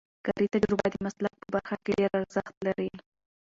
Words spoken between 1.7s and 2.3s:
کې ډېر